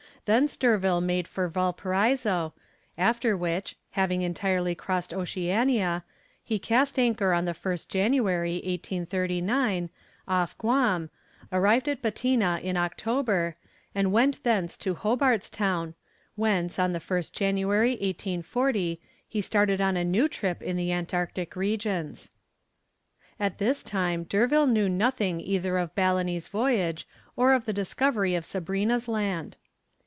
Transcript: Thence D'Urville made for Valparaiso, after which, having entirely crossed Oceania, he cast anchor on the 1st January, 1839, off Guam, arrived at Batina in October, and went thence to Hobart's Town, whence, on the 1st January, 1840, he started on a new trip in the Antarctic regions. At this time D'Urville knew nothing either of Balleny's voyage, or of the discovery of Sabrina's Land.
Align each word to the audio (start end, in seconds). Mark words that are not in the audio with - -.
Thence 0.25 0.55
D'Urville 0.55 1.01
made 1.01 1.27
for 1.27 1.47
Valparaiso, 1.47 2.53
after 2.95 3.35
which, 3.35 3.75
having 3.89 4.21
entirely 4.21 4.75
crossed 4.75 5.15
Oceania, 5.15 6.03
he 6.43 6.59
cast 6.59 6.99
anchor 6.99 7.33
on 7.33 7.45
the 7.45 7.53
1st 7.53 7.87
January, 7.87 8.57
1839, 8.63 9.89
off 10.27 10.55
Guam, 10.59 11.09
arrived 11.51 11.89
at 11.89 12.03
Batina 12.03 12.61
in 12.61 12.77
October, 12.77 13.55
and 13.95 14.11
went 14.11 14.43
thence 14.43 14.77
to 14.77 14.93
Hobart's 14.93 15.49
Town, 15.49 15.95
whence, 16.35 16.77
on 16.77 16.91
the 16.93 16.99
1st 16.99 17.31
January, 17.33 17.93
1840, 17.93 19.01
he 19.27 19.41
started 19.41 19.81
on 19.81 19.97
a 19.97 20.03
new 20.03 20.27
trip 20.27 20.61
in 20.61 20.77
the 20.77 20.91
Antarctic 20.91 21.55
regions. 21.55 22.29
At 23.39 23.57
this 23.57 23.81
time 23.81 24.25
D'Urville 24.25 24.67
knew 24.67 24.87
nothing 24.87 25.41
either 25.41 25.79
of 25.79 25.95
Balleny's 25.95 26.47
voyage, 26.47 27.07
or 27.35 27.53
of 27.53 27.65
the 27.65 27.73
discovery 27.73 28.35
of 28.35 28.45
Sabrina's 28.45 29.07
Land. 29.07 29.57